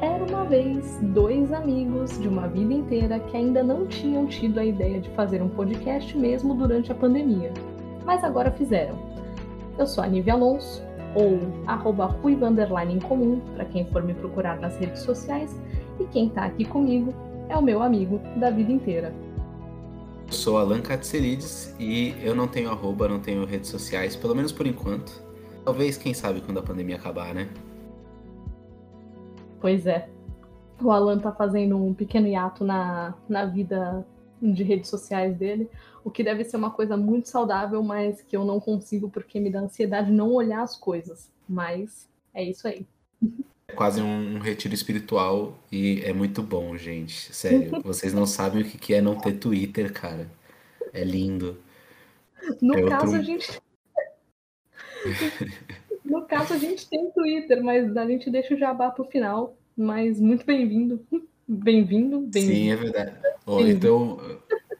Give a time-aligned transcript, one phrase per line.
[0.00, 4.64] Era uma vez dois amigos de uma vida inteira que ainda não tinham tido a
[4.64, 7.52] ideia de fazer um podcast mesmo durante a pandemia,
[8.04, 8.98] mas agora fizeram.
[9.78, 10.82] Eu sou a Nívia Alonso,
[11.14, 12.14] ou arroba
[12.88, 15.58] em comum, para quem for me procurar nas redes sociais,
[16.00, 17.14] e quem está aqui comigo
[17.48, 19.14] é o meu amigo da vida inteira.
[20.26, 24.52] Eu sou Alan Katselides e eu não tenho arroba, não tenho redes sociais, pelo menos
[24.52, 25.22] por enquanto.
[25.64, 27.48] Talvez, quem sabe, quando a pandemia acabar, né?
[29.60, 30.08] Pois é.
[30.82, 34.04] O Alan tá fazendo um pequeno hiato na, na vida
[34.42, 35.70] de redes sociais dele,
[36.02, 39.50] o que deve ser uma coisa muito saudável, mas que eu não consigo porque me
[39.50, 41.30] dá ansiedade não olhar as coisas.
[41.48, 42.86] Mas é isso aí.
[43.68, 47.34] É quase um retiro espiritual e é muito bom, gente.
[47.34, 50.30] Sério, vocês não sabem o que é não ter Twitter, cara.
[50.92, 51.58] É lindo.
[52.60, 53.20] No é caso, outro...
[53.20, 53.60] a gente.
[56.04, 59.56] no caso, a gente tem Twitter, mas a gente deixa o jabá pro final.
[59.76, 61.04] Mas muito bem-vindo.
[61.46, 62.54] Bem-vindo, bem-vindo.
[62.54, 63.12] Sim, é verdade.
[63.44, 64.20] Oh, então,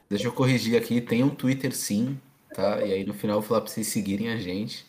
[0.09, 1.01] deixa eu corrigir aqui.
[1.01, 2.17] Tem um Twitter sim,
[2.53, 2.81] tá?
[2.83, 4.85] E aí no final eu vou falar pra vocês seguirem a gente.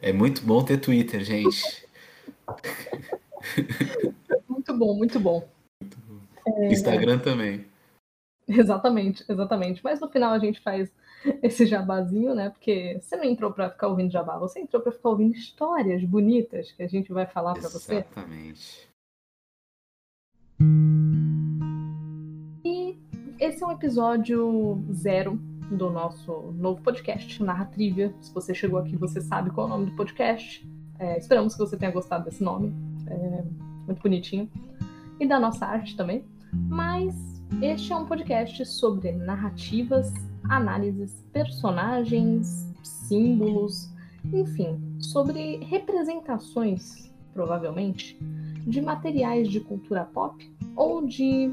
[0.00, 1.86] É muito bom ter Twitter, gente.
[4.48, 5.48] Muito bom, muito bom.
[5.80, 6.20] Muito bom.
[6.46, 6.72] É...
[6.72, 7.64] Instagram também.
[8.46, 9.82] Exatamente, exatamente.
[9.82, 10.92] Mas no final a gente faz
[11.42, 12.50] esse jabazinho, né?
[12.50, 16.72] Porque você não entrou para ficar ouvindo jabá, você entrou para ficar ouvindo histórias bonitas
[16.72, 17.96] que a gente vai falar para você.
[17.96, 18.88] Exatamente.
[22.64, 22.96] E
[23.38, 25.36] esse é um episódio zero
[25.70, 28.14] do nosso novo podcast, Narra Trivia.
[28.20, 30.66] Se você chegou aqui, você sabe qual é o nome do podcast.
[30.98, 32.91] É, esperamos que você tenha gostado desse nome.
[33.12, 33.44] É
[33.86, 34.48] muito bonitinho.
[35.20, 36.24] E da nossa arte também.
[36.52, 37.14] Mas
[37.60, 40.12] este é um podcast sobre narrativas,
[40.48, 43.90] análises, personagens, símbolos,
[44.32, 48.18] enfim, sobre representações, provavelmente,
[48.66, 51.52] de materiais de cultura pop ou de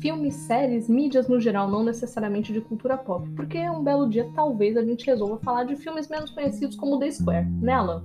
[0.00, 3.28] filmes, séries, mídias no geral, não necessariamente de cultura pop.
[3.30, 7.10] Porque um belo dia talvez a gente resolva falar de filmes menos conhecidos como The
[7.12, 8.04] Square, né, Alan?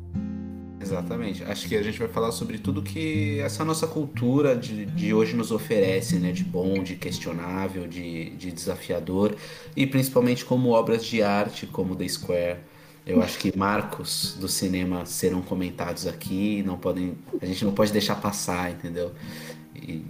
[0.79, 1.43] Exatamente.
[1.43, 5.35] Acho que a gente vai falar sobre tudo que essa nossa cultura de, de hoje
[5.35, 6.31] nos oferece, né?
[6.31, 9.35] De bom, de questionável, de, de desafiador,
[9.75, 12.57] e principalmente como obras de arte, como The Square.
[13.05, 17.91] Eu acho que marcos do cinema serão comentados aqui, não podem, a gente não pode
[17.91, 19.13] deixar passar, entendeu?
[19.73, 20.03] E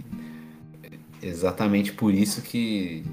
[1.22, 3.04] exatamente por isso que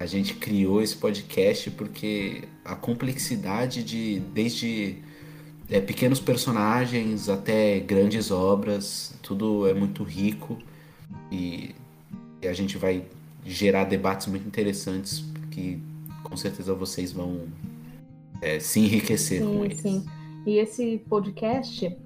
[0.00, 4.98] a gente criou esse podcast, porque a complexidade de desde
[5.70, 10.58] é, pequenos personagens até grandes obras, tudo é muito rico
[11.30, 11.74] e,
[12.42, 13.04] e, a gente vai
[13.44, 15.82] gerar debates muito interessantes que
[16.22, 17.42] com certeza vocês vão
[18.40, 19.80] é, se enriquecer sim, com eles.
[19.80, 20.06] Sim,
[20.46, 21.96] e esse podcast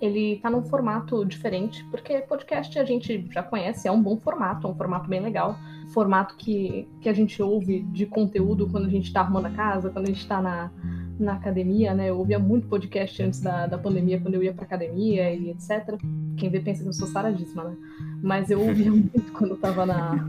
[0.00, 4.66] ele tá num formato diferente, porque podcast a gente já conhece, é um bom formato,
[4.66, 5.58] é um formato bem legal.
[5.92, 9.90] Formato que, que a gente ouve de conteúdo quando a gente tá arrumando a casa,
[9.90, 10.70] quando a gente tá na,
[11.18, 12.10] na academia, né?
[12.10, 15.98] Eu ouvia muito podcast antes da, da pandemia, quando eu ia pra academia e etc.
[16.36, 17.76] Quem vê pensa que eu sou saradíssima, né?
[18.22, 20.28] Mas eu ouvia muito quando eu tava na,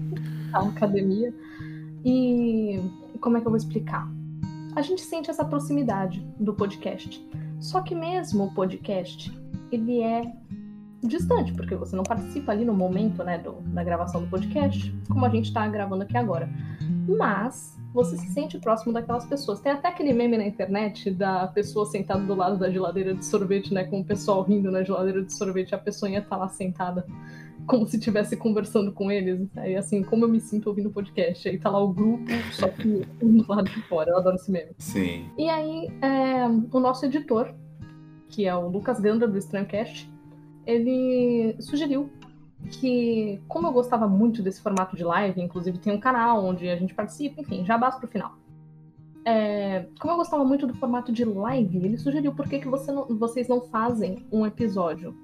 [0.51, 1.33] na academia.
[2.05, 2.79] E
[3.19, 4.09] como é que eu vou explicar?
[4.75, 7.25] A gente sente essa proximidade do podcast.
[7.59, 9.35] Só que mesmo o podcast,
[9.71, 10.31] ele é
[11.03, 15.25] distante, porque você não participa ali no momento, né, do, da gravação do podcast, como
[15.25, 16.49] a gente está gravando aqui agora.
[17.07, 19.59] Mas você se sente próximo daquelas pessoas.
[19.59, 23.73] Tem até aquele meme na internet da pessoa sentada do lado da geladeira de sorvete,
[23.73, 26.49] né, com o pessoal rindo na geladeira de sorvete, a pessoa ia estar tá lá
[26.49, 27.05] sentada
[27.65, 29.47] como se estivesse conversando com eles.
[29.57, 31.47] Aí, assim, como eu me sinto ouvindo o podcast.
[31.47, 34.11] Aí tá lá o grupo, só que um do lado de fora.
[34.11, 34.71] Eu adoro esse meme.
[34.77, 35.29] Sim.
[35.37, 37.53] E aí, é, o nosso editor,
[38.29, 40.09] que é o Lucas Gandra do Strandcast,
[40.67, 42.09] ele sugeriu
[42.69, 46.75] que, como eu gostava muito desse formato de live, inclusive tem um canal onde a
[46.75, 48.33] gente participa, enfim, já basta pro final.
[49.23, 52.91] É, como eu gostava muito do formato de live, ele sugeriu por que, que você
[52.91, 55.15] não, vocês não fazem um episódio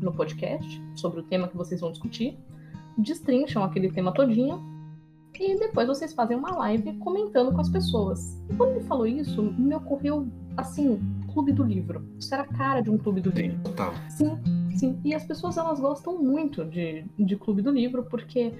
[0.00, 2.38] no podcast sobre o tema que vocês vão discutir,
[2.98, 4.62] destrincham aquele tema todinho
[5.38, 8.38] e depois vocês fazem uma live comentando com as pessoas.
[8.50, 11.00] E quando ele falou isso, me ocorreu assim,
[11.32, 12.04] clube do livro.
[12.18, 13.58] Isso era a cara de um clube do livro.
[13.62, 13.92] Total.
[14.08, 14.38] Sim,
[14.76, 15.00] sim.
[15.04, 18.52] E as pessoas elas gostam muito de, de clube do livro porque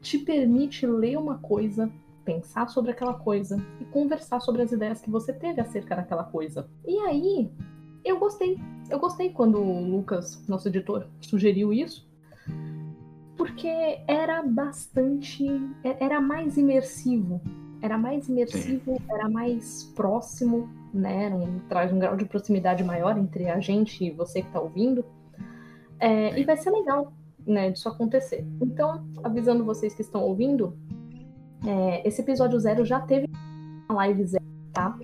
[0.00, 1.90] te permite ler uma coisa,
[2.24, 6.68] pensar sobre aquela coisa e conversar sobre as ideias que você teve acerca daquela coisa.
[6.86, 7.50] E aí,
[8.04, 8.58] eu gostei.
[8.88, 12.06] Eu gostei quando o Lucas, nosso editor, sugeriu isso.
[13.36, 15.46] porque era bastante.
[15.82, 17.40] Era mais imersivo.
[17.80, 19.04] Era mais imersivo, Sim.
[19.08, 21.34] era mais próximo, né?
[21.34, 25.04] Um, traz um grau de proximidade maior entre a gente e você que está ouvindo.
[26.00, 27.12] É, e vai ser legal,
[27.46, 28.46] né, disso acontecer.
[28.60, 30.76] Então, avisando vocês que estão ouvindo,
[31.66, 33.28] é, esse episódio zero já teve
[33.88, 34.96] a live zero, tá?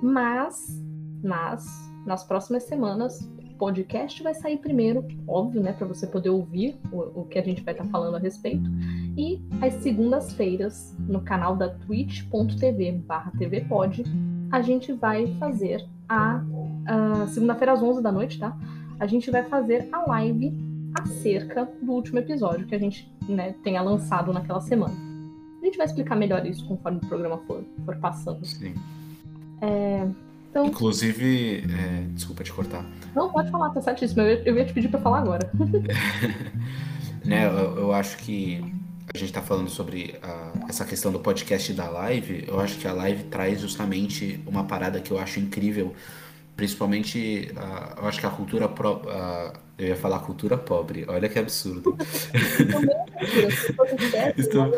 [0.00, 0.80] Mas,
[1.22, 1.66] mas,
[2.06, 3.28] nas próximas semanas,
[3.58, 7.64] podcast vai sair primeiro, óbvio, né, para você poder ouvir o, o, que a gente
[7.64, 8.70] vai estar tá falando a respeito.
[9.16, 14.04] E às segundas-feiras, no canal da twitch.tv/tvpod,
[14.50, 16.42] a gente vai fazer a,
[16.86, 18.56] a segunda-feira às 11 da noite, tá?
[18.98, 20.52] A gente vai fazer a live
[21.00, 24.94] acerca do último episódio que a gente né, tenha lançado naquela semana.
[25.60, 28.44] A gente vai explicar melhor isso conforme o programa for, for passando.
[28.44, 28.74] Sim.
[29.60, 30.08] É,
[30.50, 30.66] então...
[30.66, 32.84] Inclusive, é, desculpa te cortar.
[33.14, 34.22] Não, pode falar, tá certíssimo.
[34.22, 35.50] Eu eu ia te pedir pra falar agora.
[37.24, 38.64] né, eu, eu, acho que
[39.18, 42.44] a gente tá falando sobre a, essa questão do podcast e da live.
[42.46, 45.94] Eu acho que a live traz justamente uma parada que eu acho incrível.
[46.56, 51.28] Principalmente, uh, eu acho que a cultura pro, uh, eu ia falar cultura pobre, olha
[51.28, 51.96] que absurdo.
[54.36, 54.76] estamos,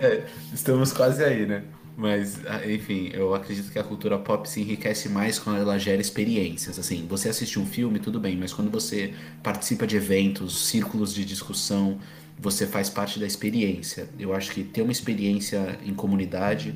[0.00, 0.24] é,
[0.54, 1.64] estamos quase aí, né?
[1.94, 6.00] Mas, ah, enfim, eu acredito que a cultura pop se enriquece mais quando ela gera
[6.00, 6.78] experiências.
[6.78, 11.24] Assim, você assiste um filme, tudo bem, mas quando você participa de eventos, círculos de
[11.24, 11.98] discussão,
[12.42, 14.08] você faz parte da experiência.
[14.18, 16.74] Eu acho que ter uma experiência em comunidade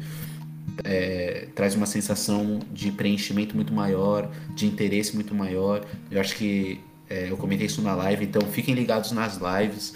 [0.84, 5.84] é, traz uma sensação de preenchimento muito maior, de interesse muito maior.
[6.08, 6.80] Eu acho que
[7.10, 9.94] é, eu comentei isso na live, então fiquem ligados nas lives,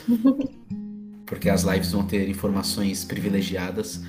[1.24, 4.02] porque as lives vão ter informações privilegiadas.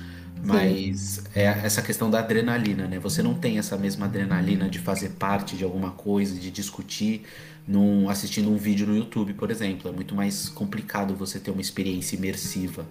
[0.44, 2.98] Mas é essa questão da adrenalina, né?
[2.98, 7.22] Você não tem essa mesma adrenalina de fazer parte de alguma coisa, de discutir
[7.66, 9.88] num, assistindo um vídeo no YouTube, por exemplo.
[9.88, 12.84] É muito mais complicado você ter uma experiência imersiva.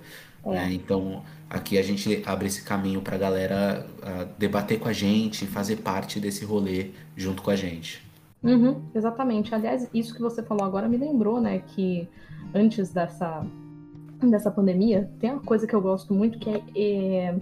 [0.45, 0.49] É.
[0.49, 0.73] Né?
[0.73, 5.45] Então, aqui a gente abre esse caminho para a galera uh, debater com a gente,
[5.45, 8.01] fazer parte desse rolê junto com a gente.
[8.41, 9.53] Uhum, exatamente.
[9.53, 12.07] Aliás, isso que você falou agora me lembrou, né, que
[12.53, 13.45] antes dessa
[14.29, 17.39] dessa pandemia, tem uma coisa que eu gosto muito que é, é,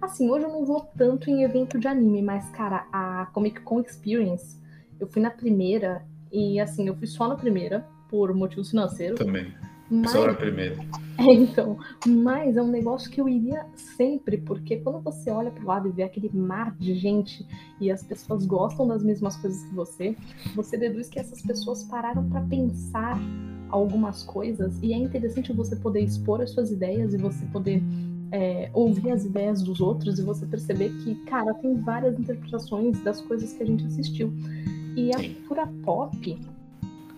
[0.00, 3.80] assim, hoje eu não vou tanto em evento de anime, mas cara, a Comic Con
[3.80, 4.60] Experience,
[4.98, 9.18] eu fui na primeira e assim, eu fui só na primeira por motivos financeiros.
[9.18, 9.52] Também.
[9.90, 10.10] Mas...
[10.10, 10.76] Só na primeira.
[11.18, 15.66] É, então, mas é um negócio que eu iria sempre, porque quando você olha pro
[15.66, 17.46] lado e vê aquele mar de gente
[17.80, 20.14] e as pessoas gostam das mesmas coisas que você,
[20.54, 23.18] você deduz que essas pessoas pararam para pensar
[23.70, 27.82] algumas coisas e é interessante você poder expor as suas ideias e você poder
[28.32, 33.20] é, ouvir as ideias dos outros e você perceber que, cara, tem várias interpretações das
[33.20, 34.32] coisas que a gente assistiu.
[34.96, 36.38] E a cultura pop,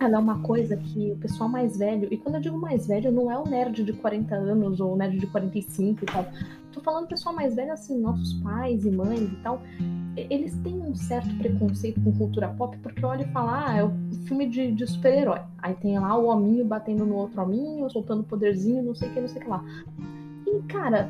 [0.01, 3.11] ela é uma coisa que o pessoal mais velho, e quando eu digo mais velho,
[3.11, 6.27] não é o nerd de 40 anos ou o nerd de 45 e tal.
[6.73, 9.61] Tô falando pessoal mais velho, assim, nossos pais e mães e tal
[10.31, 14.11] eles têm um certo preconceito com cultura pop, porque olha e fala, ah, é um
[14.27, 15.41] filme de, de super-herói.
[15.59, 19.21] Aí tem lá o hominho batendo no outro hominho, soltando poderzinho, não sei o que,
[19.21, 19.65] não sei o que lá.
[20.47, 21.09] E, cara,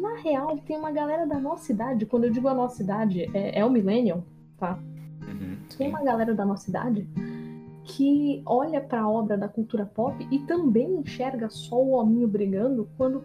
[0.00, 3.60] na real, tem uma galera da nossa idade, quando eu digo a nossa idade, é,
[3.60, 4.22] é o Millennium,
[4.58, 4.78] tá?
[5.28, 7.06] Uhum, tem uma galera da nossa idade
[7.96, 12.88] que olha para a obra da cultura pop e também enxerga só o hominho brigando
[12.96, 13.24] quando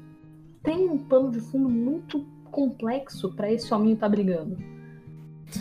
[0.63, 4.57] tem um pano de fundo muito complexo para esse hominho estar tá brigando.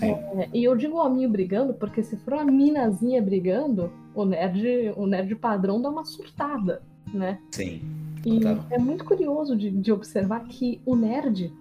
[0.01, 5.07] É, e eu digo hominho brigando porque se for uma minazinha brigando, o nerd, o
[5.07, 7.39] nerd padrão dá uma surtada, né?
[7.51, 7.83] Sim.
[8.25, 8.65] E tá.
[8.71, 11.53] é muito curioso de, de observar que o nerd.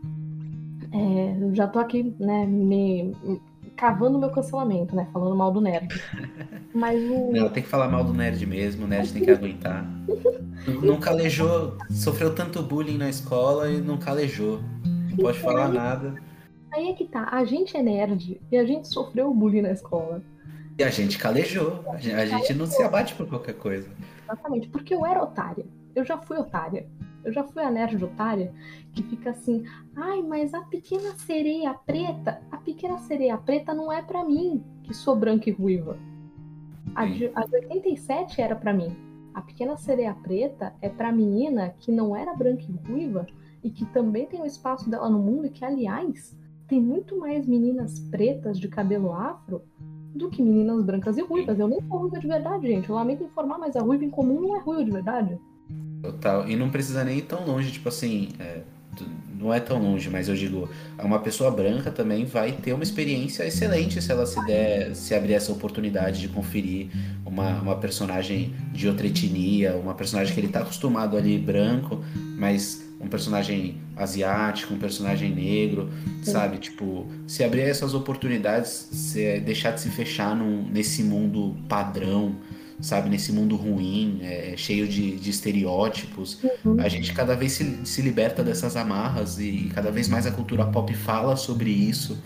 [0.92, 3.14] É, já tô aqui, né, me,
[3.84, 5.10] cavando meu cancelamento, né?
[5.12, 5.94] Falando mal do nerd.
[6.74, 7.34] Mas o.
[7.34, 9.86] Não, tem que falar mal do nerd mesmo, o nerd tem que aguentar.
[10.82, 14.62] não calejou, sofreu tanto bullying na escola e não calejou.
[14.86, 16.16] Não pode então, falar nada.
[16.72, 20.24] Aí é que tá, a gente é nerd e a gente sofreu bullying na escola.
[20.80, 23.90] E a gente calejou, a gente, a gente não se abate por qualquer coisa.
[24.24, 26.88] Exatamente, porque eu era otária, eu já fui otária.
[27.24, 28.54] Eu já fui a nerd otária
[28.94, 29.64] que fica assim,
[29.96, 34.94] ai, mas a pequena sereia preta, a pequena sereia preta não é para mim, que
[34.94, 35.98] sou branca e ruiva.
[36.96, 38.96] A de, a de 87 era para mim.
[39.34, 43.26] A pequena sereia preta é pra menina que não era branca e ruiva
[43.64, 46.38] e que também tem o espaço dela no mundo e que, aliás,
[46.68, 49.64] tem muito mais meninas pretas de cabelo afro
[50.14, 51.58] do que meninas brancas e ruivas.
[51.58, 52.90] Eu nem sou ruiva de verdade, gente.
[52.90, 55.40] Eu lamento informar, mas a ruiva em comum não é ruiva de verdade.
[56.04, 56.50] Total.
[56.50, 58.30] E não precisa nem ir tão longe, tipo assim.
[58.38, 58.60] É,
[59.40, 60.70] não é tão longe, mas eu digo,
[61.00, 65.34] uma pessoa branca também vai ter uma experiência excelente se ela se der, se abrir
[65.34, 66.90] essa oportunidade de conferir
[67.26, 72.04] uma, uma personagem de outra etnia, uma personagem que ele está acostumado ali branco,
[72.38, 75.90] mas um personagem asiático, um personagem negro,
[76.22, 76.32] Sim.
[76.32, 76.58] sabe?
[76.58, 82.36] Tipo, se abrir essas oportunidades, se, deixar de se fechar num, nesse mundo padrão,
[82.80, 83.10] sabe?
[83.10, 86.40] Nesse mundo ruim, é, cheio de, de estereótipos.
[86.66, 86.80] Uhum.
[86.80, 90.32] A gente cada vez se, se liberta dessas amarras e, e cada vez mais a
[90.32, 92.18] cultura pop fala sobre isso.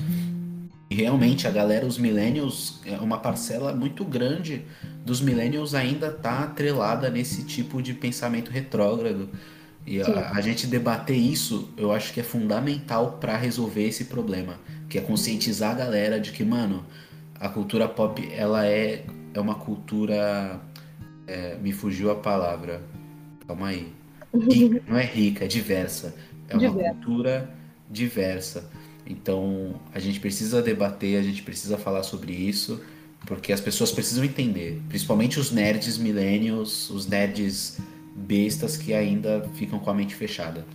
[0.90, 4.64] E realmente a galera, os millennials, é uma parcela muito grande
[5.08, 9.30] dos millennials ainda tá atrelada nesse tipo de pensamento retrógrado.
[9.86, 14.60] E a, a, gente debater isso, eu acho que é fundamental para resolver esse problema,
[14.90, 16.86] que é conscientizar a galera de que, mano,
[17.40, 19.06] a cultura pop, ela é
[19.38, 20.60] é uma cultura.
[21.26, 22.82] É, me fugiu a palavra.
[23.48, 23.92] Calma aí.
[24.34, 26.16] Rica, não é rica, é diversa.
[26.50, 26.94] É uma diversa.
[26.94, 27.50] cultura
[27.90, 28.70] diversa.
[29.06, 32.82] Então a gente precisa debater, a gente precisa falar sobre isso,
[33.26, 37.80] porque as pessoas precisam entender, principalmente os nerds millennials, os nerds
[38.16, 40.66] bestas que ainda ficam com a mente fechada.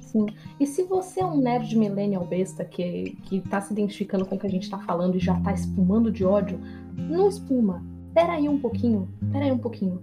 [0.00, 0.26] Sim.
[0.60, 4.38] E se você é um nerd millennial besta que, que tá se identificando com o
[4.38, 6.60] que a gente tá falando e já tá espumando de ódio,
[6.94, 7.82] não espuma
[8.14, 10.02] pera aí um pouquinho, pera aí um pouquinho.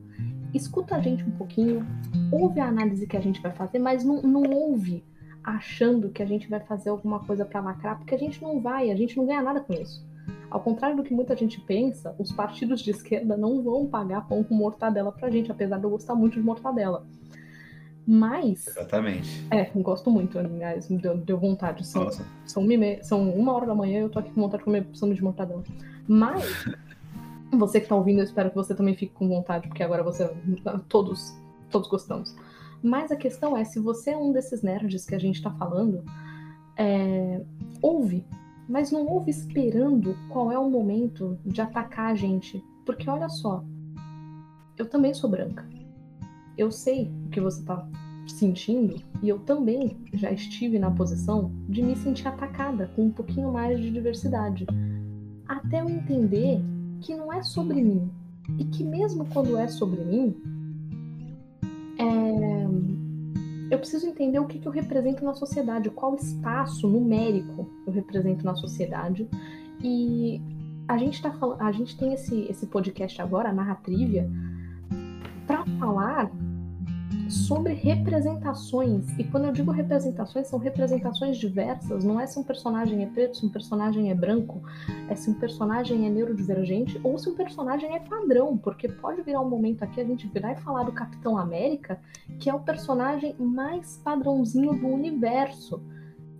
[0.53, 1.85] Escuta a gente um pouquinho,
[2.31, 5.03] ouve a análise que a gente vai fazer, mas não, não ouve
[5.43, 8.91] achando que a gente vai fazer alguma coisa para lacrar, porque a gente não vai,
[8.91, 10.07] a gente não ganha nada com isso.
[10.49, 14.43] Ao contrário do que muita gente pensa, os partidos de esquerda não vão pagar pão
[14.43, 17.05] com mortadela pra gente, apesar de eu gostar muito de mortadela.
[18.05, 18.65] Mas.
[18.65, 19.45] Exatamente.
[19.51, 21.85] É, gosto muito, aliás, deu, deu vontade.
[21.85, 22.65] São, são,
[23.03, 25.23] são, uma hora da manhã e eu tô aqui com vontade de comer sanduíche de
[25.23, 25.63] mortadela.
[26.07, 26.43] Mas.
[27.51, 30.29] Você que está ouvindo, eu espero que você também fique com vontade, porque agora você.
[30.87, 31.35] Todos,
[31.69, 32.35] todos gostamos.
[32.81, 36.03] Mas a questão é, se você é um desses nerds que a gente está falando,
[36.77, 37.41] é,
[37.81, 38.25] ouve,
[38.67, 42.63] mas não ouve esperando qual é o momento de atacar a gente.
[42.85, 43.63] Porque olha só,
[44.77, 45.67] eu também sou branca.
[46.57, 47.87] Eu sei o que você está
[48.27, 53.51] sentindo e eu também já estive na posição de me sentir atacada com um pouquinho
[53.51, 54.65] mais de diversidade.
[55.47, 56.61] Até eu entender
[56.99, 58.09] que não é sobre mim.
[58.57, 60.35] E que mesmo quando é sobre mim,
[61.97, 63.73] é...
[63.73, 68.45] eu preciso entender o que, que eu represento na sociedade, qual espaço numérico eu represento
[68.45, 69.27] na sociedade.
[69.81, 70.41] E
[70.87, 74.29] a gente tá a gente tem esse, esse podcast agora, a Narratrívia,
[75.45, 76.31] para falar
[77.29, 79.05] sobre representações.
[79.17, 82.03] E quando eu digo representações, são representações diversas.
[82.03, 84.62] Não é se um personagem é preto, se um personagem é branco,
[85.07, 88.57] é se um personagem é neurodivergente ou se um personagem é padrão.
[88.57, 92.00] Porque pode virar um momento aqui a gente virar e falar do Capitão América,
[92.39, 95.81] que é o personagem mais padrãozinho do universo.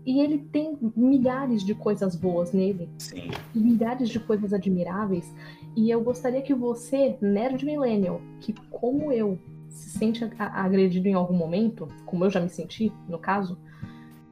[0.06, 2.90] E ele tem milhares de coisas boas nele.
[2.98, 3.30] Sim.
[3.54, 5.32] Milhares de coisas admiráveis.
[5.76, 9.38] E eu gostaria que você, nerd millennial, que como eu
[9.70, 13.58] se sente agredido em algum momento, como eu já me senti, no caso,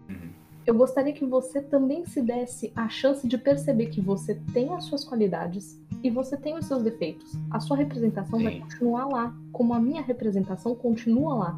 [0.10, 0.30] uhum.
[0.66, 4.86] eu gostaria que você também se desse a chance de perceber que você tem as
[4.86, 7.34] suas qualidades e você tem os seus defeitos.
[7.52, 8.46] A sua representação Sim.
[8.46, 11.58] vai continuar lá, como a minha representação continua lá.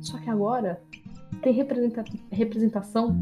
[0.00, 0.80] Só que agora
[1.42, 3.16] tem representa representação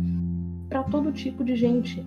[0.69, 2.05] para todo tipo de gente.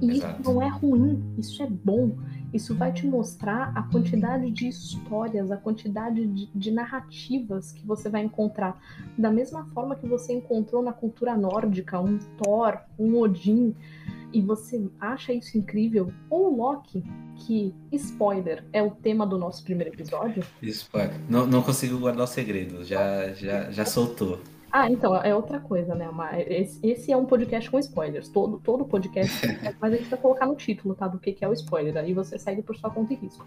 [0.00, 0.42] E Exato.
[0.42, 2.12] isso não é ruim, isso é bom.
[2.54, 8.08] Isso vai te mostrar a quantidade de histórias, a quantidade de, de, narrativas que você
[8.08, 8.80] vai encontrar.
[9.18, 13.74] Da mesma forma que você encontrou na cultura nórdica um Thor, um Odin,
[14.32, 17.02] e você acha isso incrível, ou Loki,
[17.36, 20.44] que, spoiler, é o tema do nosso primeiro episódio.
[20.62, 21.20] Spoiler.
[21.28, 24.40] Não, não consigo guardar o segredo, já, já, já soltou.
[24.76, 26.10] Ah, então, é outra coisa, né?
[26.48, 28.28] esse, esse, é um podcast com spoilers.
[28.28, 29.46] Todo, todo podcast,
[29.80, 31.06] mas a gente vai colocar no título, tá?
[31.06, 31.96] Do que, que é o spoiler.
[31.96, 33.46] Aí você segue por sua conta e risco.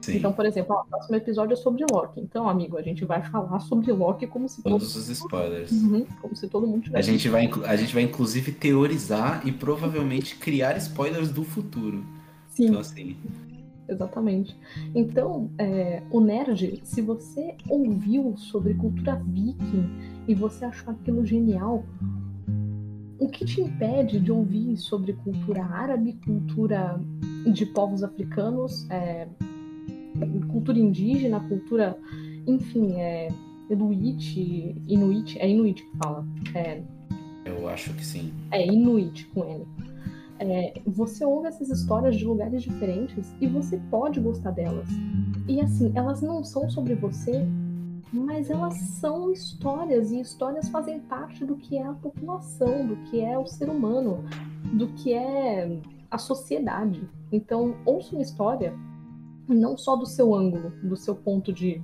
[0.00, 0.16] Sim.
[0.16, 2.20] Então, por exemplo, ó, o próximo episódio é sobre Loki.
[2.20, 5.00] Então, amigo, a gente vai falar sobre Loki como se Todos todo...
[5.00, 5.70] os spoilers.
[5.70, 7.08] Uhum, como se todo mundo tivesse.
[7.08, 12.04] A gente, vai, a gente vai, inclusive, teorizar e provavelmente criar spoilers do futuro.
[12.48, 12.66] Sim.
[12.66, 13.16] Então, assim.
[13.88, 14.56] Exatamente.
[14.94, 19.88] Então, é, o nerd, se você ouviu sobre cultura viking
[20.26, 21.84] e você achou aquilo genial,
[23.18, 27.00] o que te impede de ouvir sobre cultura árabe, cultura
[27.52, 29.28] de povos africanos, é,
[30.50, 31.96] cultura indígena, cultura,
[32.46, 33.28] enfim, é,
[33.70, 36.26] Inuit, Inuit, é Inuit que fala.
[36.54, 36.82] É,
[37.44, 38.32] Eu acho que sim.
[38.50, 39.66] É Inuit com N.
[40.38, 44.88] É, você ouve essas histórias de lugares diferentes e você pode gostar delas.
[45.46, 47.46] E assim, elas não são sobre você
[48.14, 53.20] mas elas são histórias e histórias fazem parte do que é a população, do que
[53.20, 54.24] é o ser humano,
[54.72, 57.08] do que é a sociedade.
[57.32, 58.72] Então, ouça uma história
[59.48, 61.82] não só do seu ângulo, do seu ponto de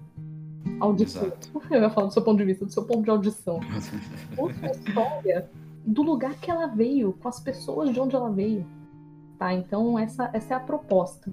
[0.79, 1.25] audição.
[1.25, 1.51] Exato.
[1.69, 3.59] Eu ia falar do seu ponto de vista, do seu ponto de audição.
[4.39, 5.51] ouça a história
[5.85, 8.67] do lugar que ela veio, com as pessoas de onde ela veio.
[9.39, 9.53] Tá?
[9.55, 11.31] Então, essa, essa é a proposta.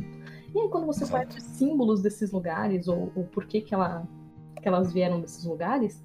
[0.56, 1.28] E aí, quando você Exato.
[1.28, 4.08] conhece símbolos desses lugares, ou, ou por que, que, ela,
[4.62, 6.02] que elas vieram desses lugares,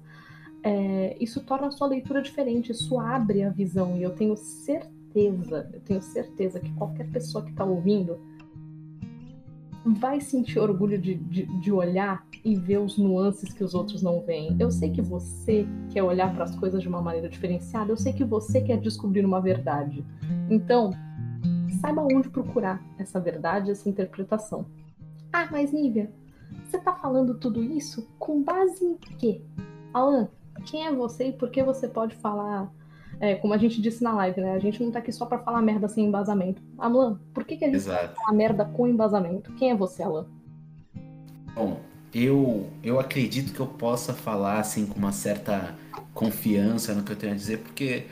[0.61, 3.97] é, isso torna a sua leitura diferente, isso abre a visão.
[3.97, 8.19] E eu tenho certeza, eu tenho certeza que qualquer pessoa que está ouvindo
[9.85, 14.21] vai sentir orgulho de, de, de, olhar e ver os nuances que os outros não
[14.21, 14.55] veem.
[14.59, 18.13] Eu sei que você quer olhar para as coisas de uma maneira diferenciada, eu sei
[18.13, 20.05] que você quer descobrir uma verdade.
[20.49, 20.91] Então,
[21.81, 24.65] saiba onde procurar essa verdade, essa interpretação.
[25.33, 26.11] Ah, mas Nívia,
[26.63, 29.41] você está falando tudo isso com base em quê?
[29.93, 30.29] Alan,
[30.65, 32.71] quem é você e por que você pode falar
[33.19, 34.53] é, como a gente disse na live, né?
[34.53, 36.61] A gente não tá aqui só para falar merda sem embasamento.
[36.77, 38.15] Alan, por que, que a gente Exato.
[38.15, 39.51] fala merda com embasamento?
[39.53, 40.25] Quem é você, Alan?
[41.55, 41.79] Bom,
[42.13, 45.75] eu, eu acredito que eu possa falar assim com uma certa
[46.13, 48.05] confiança no que eu tenho a dizer, porque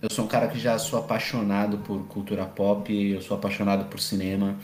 [0.00, 4.00] eu sou um cara que já sou apaixonado por cultura pop, eu sou apaixonado por
[4.00, 4.56] cinema.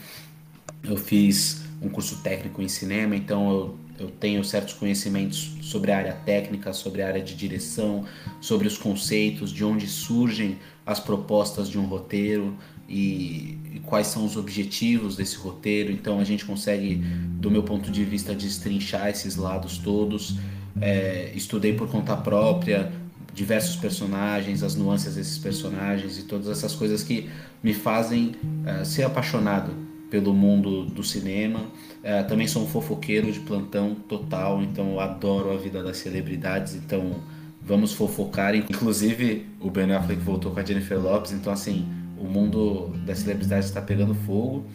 [0.83, 5.97] Eu fiz um curso técnico em cinema, então eu eu tenho certos conhecimentos sobre a
[5.97, 8.05] área técnica, sobre a área de direção,
[8.39, 12.55] sobre os conceitos, de onde surgem as propostas de um roteiro
[12.87, 15.91] e, e, quais são os objetivos desse roteiro.
[15.91, 20.37] Então a gente consegue, do meu ponto de vista, destrinchar esses lados todos.
[20.81, 22.91] É, estudei por conta própria
[23.33, 27.29] diversos personagens, as nuances desses personagens e todas essas coisas que
[27.63, 29.71] me fazem uh, ser apaixonado
[30.09, 31.67] pelo mundo do cinema.
[32.01, 36.75] É, também sou um fofoqueiro de plantão total, então eu adoro a vida das celebridades,
[36.75, 37.15] então
[37.61, 38.55] vamos fofocar.
[38.55, 41.85] Inclusive, o Ben Affleck voltou com a Jennifer Lopes, então assim,
[42.17, 44.65] o mundo das celebridades está pegando fogo.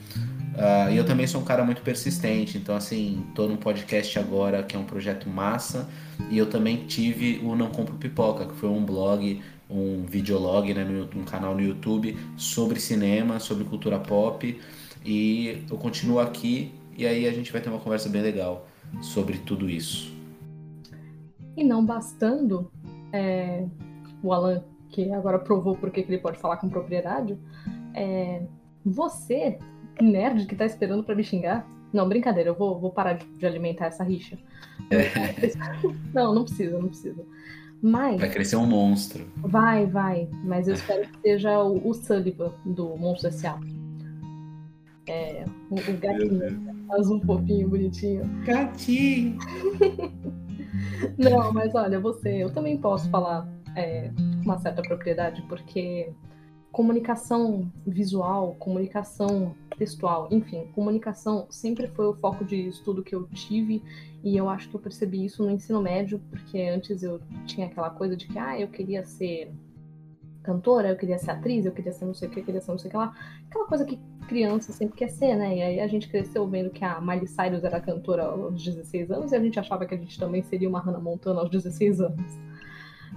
[0.54, 4.62] Uh, e eu também sou um cara muito persistente, então assim, tô num podcast agora
[4.62, 5.88] que é um projeto massa,
[6.30, 10.86] e eu também tive o Não Compro Pipoca, que foi um blog, um videolog, né,
[11.16, 14.56] um canal no YouTube sobre cinema, sobre cultura pop.
[15.04, 18.66] E eu continuo aqui e aí a gente vai ter uma conversa bem legal
[19.00, 20.14] sobre tudo isso.
[21.56, 22.70] E não bastando
[23.12, 23.64] é,
[24.22, 27.38] o Alan, que agora provou porque que ele pode falar com propriedade,
[27.94, 28.42] é,
[28.84, 29.58] você,
[30.00, 33.46] nerd que tá esperando para me xingar, não, brincadeira, eu vou, vou parar de, de
[33.46, 34.36] alimentar essa rixa.
[36.12, 37.24] não, não precisa, não precisa.
[37.80, 38.18] Mas.
[38.18, 39.24] Vai crescer um monstro.
[39.36, 40.28] Vai, vai.
[40.42, 43.60] Mas eu espero que seja o, o Sullivan do Monstro S.A.
[45.06, 46.73] É, o, o gatinho.
[46.94, 48.24] Azul fofinho, bonitinho.
[48.44, 49.38] Gatinho!
[51.18, 56.12] Não, mas olha, você, eu também posso falar é, com uma certa propriedade, porque
[56.72, 63.82] comunicação visual, comunicação textual, enfim, comunicação sempre foi o foco de estudo que eu tive
[64.24, 67.90] e eu acho que eu percebi isso no ensino médio, porque antes eu tinha aquela
[67.90, 69.52] coisa de que, ah, eu queria ser
[70.44, 72.70] cantora, eu queria ser atriz, eu queria ser não sei o que, eu queria ser
[72.70, 73.12] não sei o que lá.
[73.48, 75.56] Aquela coisa que criança sempre quer ser, né?
[75.56, 79.32] E aí a gente cresceu vendo que a Miley Cyrus era cantora aos 16 anos
[79.32, 82.38] e a gente achava que a gente também seria uma Hannah Montana aos 16 anos.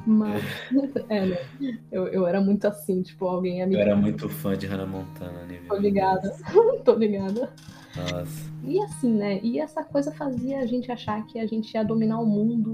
[0.05, 0.41] Mas,
[1.09, 1.37] é, né?
[1.91, 3.79] Eu, eu era muito assim, tipo, alguém amiga.
[3.79, 5.59] Eu era muito fã de Hannah Montana, né?
[5.67, 6.33] Tô ligada,
[6.85, 7.51] tô ligada.
[7.95, 8.51] Nossa.
[8.63, 9.39] E assim, né?
[9.43, 12.71] E essa coisa fazia a gente achar que a gente ia dominar o mundo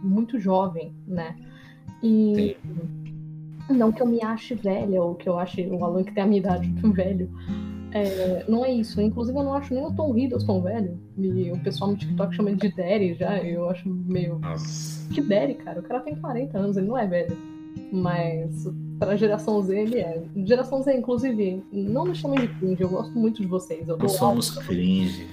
[0.00, 1.36] muito jovem, né?
[2.02, 2.56] E.
[2.62, 3.05] Sim
[3.68, 6.26] não que eu me ache velha, ou que eu ache o Alan que tem a
[6.26, 7.30] minha idade velho.
[7.92, 9.00] É, não é isso.
[9.00, 10.98] Inclusive, eu não acho nem o Tom Hiddleston velho.
[11.16, 13.38] E o pessoal no TikTok chama ele de Derry já.
[13.38, 14.38] Eu acho meio.
[14.38, 15.08] Nossa.
[15.12, 15.80] Que Derry, cara?
[15.80, 17.36] O cara tem 40 anos, ele não é velho.
[17.92, 18.66] Mas
[18.98, 20.22] pra geração Z ele é.
[20.44, 23.88] Geração Z, inclusive, não me chamem de cringe, eu gosto muito de vocês.
[23.88, 24.66] Eu Nós somos aula...
[24.66, 25.26] cringe.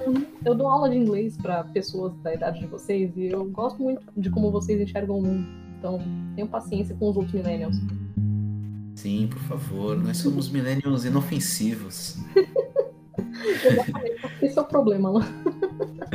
[0.46, 4.02] Eu dou aula de inglês para pessoas da idade de vocês e eu gosto muito
[4.16, 5.63] de como vocês enxergam o mundo.
[5.84, 6.00] Então,
[6.34, 7.76] tenham paciência com os outros millennials.
[8.96, 9.98] Sim, por favor.
[9.98, 12.16] Nós somos millennials inofensivos.
[14.42, 15.26] Esse é o problema lá.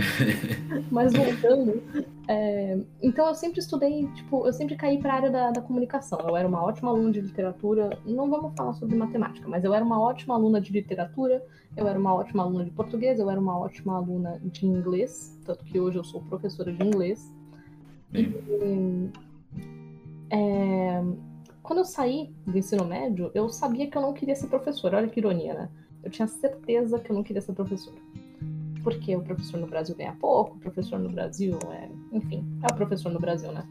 [0.91, 1.83] Mas voltando,
[2.27, 6.19] é, então eu sempre estudei, tipo, eu sempre caí para a área da, da, comunicação.
[6.27, 7.91] Eu era uma ótima aluna de literatura.
[8.07, 11.45] Não vamos falar sobre matemática, mas eu era uma ótima aluna de literatura.
[11.77, 13.21] Eu era uma ótima aluna de português.
[13.21, 17.31] Eu era uma ótima aluna de inglês, tanto que hoje eu sou professora de inglês.
[18.15, 19.11] E,
[20.31, 21.03] é,
[21.63, 24.97] quando eu saí do ensino médio, eu sabia que eu não queria ser professora.
[24.97, 25.69] Olha que ironia, né?
[26.03, 27.99] Eu tinha certeza que eu não queria ser professora.
[28.83, 31.91] porque o professor no Brasil ganha pouco, o professor no Brasil é.
[32.13, 33.65] Enfim, é o professor no Brasil, né?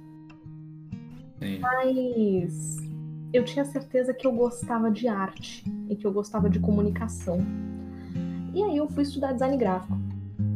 [1.39, 1.59] Sim.
[1.59, 2.77] Mas
[3.33, 7.39] eu tinha certeza que eu gostava de arte e que eu gostava de comunicação.
[8.53, 9.97] E aí eu fui estudar design gráfico.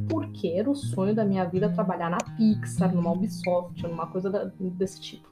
[0.10, 5.00] Porque era o sonho da minha vida trabalhar na Pixar, numa Ubisoft, numa coisa desse
[5.00, 5.31] tipo.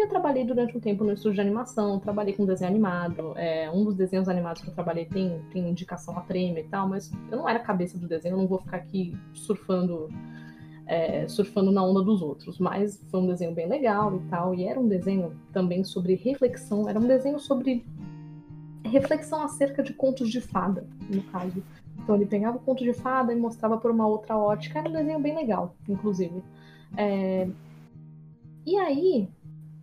[0.00, 3.34] E eu trabalhei durante um tempo no estúdio de animação, trabalhei com desenho animado.
[3.36, 6.88] É, um dos desenhos animados que eu trabalhei tem, tem indicação a prêmio e tal,
[6.88, 10.08] mas eu não era cabeça do desenho, eu não vou ficar aqui surfando
[10.86, 12.58] é, surfando na onda dos outros.
[12.58, 14.54] Mas foi um desenho bem legal e tal.
[14.54, 17.84] E era um desenho também sobre reflexão, era um desenho sobre
[18.82, 21.62] reflexão acerca de contos de fada, no caso.
[21.98, 24.78] Então ele pegava o conto de fada e mostrava por uma outra ótica.
[24.78, 26.42] Era um desenho bem legal, inclusive.
[26.96, 27.46] É...
[28.64, 29.28] E aí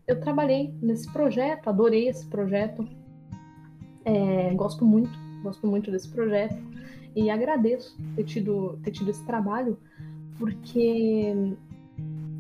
[0.08, 2.88] eu trabalhei nesse projeto, adorei esse projeto.
[4.06, 4.54] É...
[4.56, 5.12] Gosto muito,
[5.44, 6.58] gosto muito desse projeto.
[7.16, 9.78] E agradeço ter tido, ter tido esse trabalho,
[10.38, 11.34] porque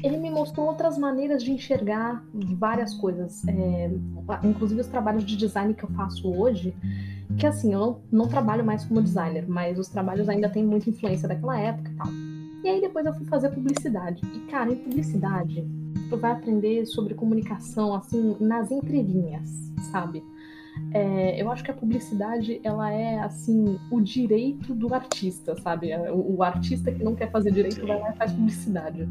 [0.04, 3.90] ele me mostrou outras maneiras de enxergar várias coisas, é,
[4.44, 6.76] inclusive os trabalhos de design que eu faço hoje,
[7.40, 10.92] que assim, eu não, não, trabalho mais como designer, mas os trabalhos ainda têm muita
[10.92, 12.08] influência daquela época e tal.
[12.64, 14.22] E aí depois eu fui fazer publicidade.
[14.36, 15.68] E cara, em publicidade,
[16.20, 19.50] vai aprender sobre comunicação, assim, nas entrelinhas,
[19.92, 20.24] sabe?
[20.94, 25.96] É, eu acho que a publicidade ela é assim o direito do artista, sabe?
[26.12, 29.08] O, o artista que não quer fazer direito vai lá e faz publicidade.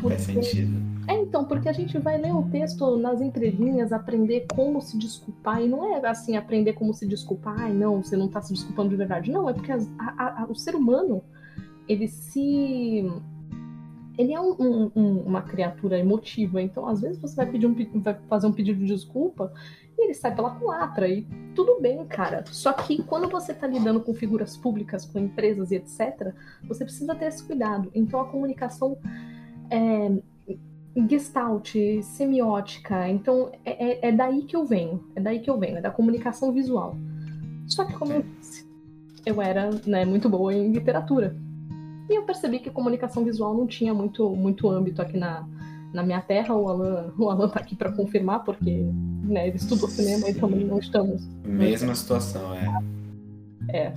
[0.00, 0.16] Porque...
[0.16, 0.96] Faz sentido.
[1.08, 5.62] É, então, porque a gente vai ler o texto nas entrelinhas, aprender como se desculpar,
[5.62, 8.90] e não é assim, aprender como se desculpar, ai não, você não tá se desculpando
[8.90, 9.30] de verdade.
[9.30, 11.22] Não, é porque a, a, a, o ser humano,
[11.88, 13.08] ele se.
[14.18, 18.14] Ele é um, um, uma criatura emotiva, então às vezes você vai pedir um, vai
[18.28, 19.52] fazer um pedido de desculpa
[19.98, 22.44] e ele sai pela culatra, e tudo bem, cara.
[22.46, 26.34] Só que quando você está lidando com figuras públicas, com empresas e etc.,
[26.68, 27.90] você precisa ter esse cuidado.
[27.94, 28.98] Então a comunicação
[29.70, 30.12] é,
[31.08, 35.78] gestalt, semiótica, então é, é, é daí que eu venho, é daí que eu venho,
[35.78, 36.96] é da comunicação visual.
[37.66, 38.66] Só que, como eu disse,
[39.24, 41.36] eu era né, muito boa em literatura.
[42.08, 45.46] E eu percebi que comunicação visual não tinha muito, muito âmbito aqui na,
[45.92, 46.54] na minha terra.
[46.54, 48.86] O Alan, o Alan tá aqui para confirmar, porque
[49.24, 51.26] né, ele estudou cinema e também não estamos.
[51.44, 52.66] Mesma situação, é.
[53.68, 53.92] É.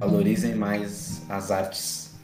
[0.00, 2.18] Valorizem mais as artes.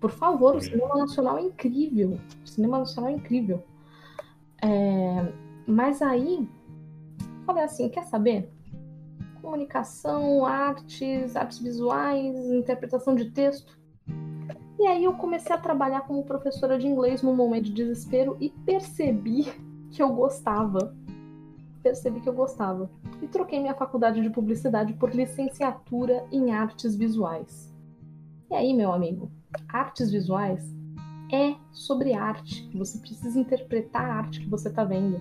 [0.00, 2.18] Por favor, o cinema nacional é incrível.
[2.44, 3.62] O cinema nacional é incrível.
[4.62, 5.32] É...
[5.66, 6.46] Mas aí,
[7.46, 8.53] falei assim: quer saber?
[9.44, 13.78] Comunicação, artes, artes visuais, interpretação de texto.
[14.78, 18.48] E aí eu comecei a trabalhar como professora de inglês num momento de desespero e
[18.48, 19.44] percebi
[19.90, 20.96] que eu gostava.
[21.82, 22.90] Percebi que eu gostava.
[23.20, 27.70] E troquei minha faculdade de publicidade por licenciatura em artes visuais.
[28.50, 29.30] E aí, meu amigo,
[29.68, 30.74] artes visuais
[31.30, 32.66] é sobre arte.
[32.74, 35.20] Você precisa interpretar a arte que você está vendo.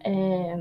[0.00, 0.58] É,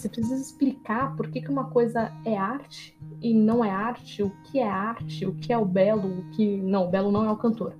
[0.00, 4.30] você precisa explicar por que, que uma coisa é arte e não é arte, o
[4.44, 6.56] que é arte, o que é o belo, o que.
[6.58, 7.74] Não, o belo não é o cantor.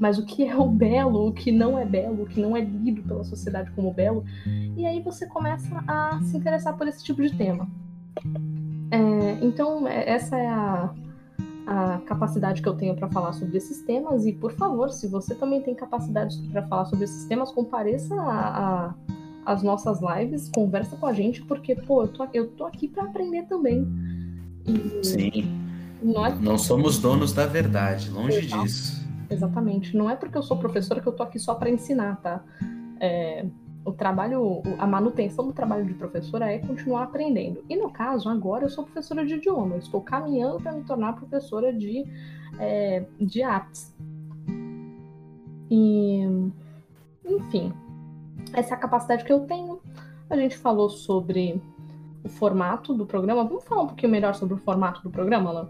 [0.00, 2.60] Mas o que é o belo, o que não é belo, o que não é
[2.60, 4.24] lido pela sociedade como belo.
[4.76, 7.68] E aí você começa a se interessar por esse tipo de tema.
[8.90, 10.94] É, então, é, essa é a,
[11.66, 14.26] a capacidade que eu tenho para falar sobre esses temas.
[14.26, 18.88] E, por favor, se você também tem capacidade para falar sobre esses temas, compareça a,
[18.88, 18.94] a
[19.44, 23.04] as nossas lives, conversa com a gente, porque, pô, eu tô, eu tô aqui para
[23.04, 23.86] aprender também.
[24.66, 25.60] E Sim.
[26.02, 26.34] Não, é...
[26.34, 28.62] não somos donos da verdade, longe Exato.
[28.62, 29.08] disso.
[29.28, 29.96] Exatamente.
[29.96, 32.42] Não é porque eu sou professora que eu tô aqui só para ensinar, tá?
[32.98, 33.46] É,
[33.84, 37.64] o trabalho, a manutenção do trabalho de professora é continuar aprendendo.
[37.68, 41.14] E no caso, agora eu sou professora de idioma, eu estou caminhando para me tornar
[41.14, 42.04] professora de,
[42.58, 43.94] é, de artes.
[45.70, 46.22] E,
[47.24, 47.72] enfim,
[48.52, 49.80] essa é a capacidade que eu tenho.
[50.28, 51.60] A gente falou sobre
[52.24, 53.44] o formato do programa.
[53.44, 55.68] Vamos falar um pouquinho melhor sobre o formato do programa, Alan?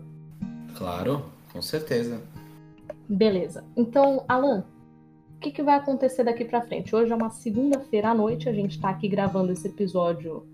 [0.77, 2.21] Claro, com certeza.
[3.09, 3.65] Beleza.
[3.77, 4.65] Então, Alan,
[5.37, 6.95] o que, que vai acontecer daqui para frente?
[6.95, 10.47] Hoje é uma segunda-feira à noite, a gente está aqui gravando esse episódio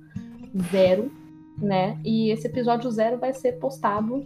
[0.71, 1.11] zero,
[1.59, 1.99] né?
[2.05, 4.25] E esse episódio zero vai ser postado